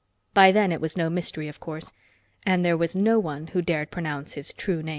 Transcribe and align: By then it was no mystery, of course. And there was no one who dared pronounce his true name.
By 0.33 0.51
then 0.51 0.71
it 0.71 0.81
was 0.81 0.97
no 0.97 1.11
mystery, 1.11 1.47
of 1.47 1.59
course. 1.59 1.93
And 2.43 2.65
there 2.65 2.75
was 2.75 2.95
no 2.95 3.19
one 3.19 3.45
who 3.53 3.61
dared 3.61 3.91
pronounce 3.91 4.33
his 4.33 4.51
true 4.51 4.81
name. 4.81 4.89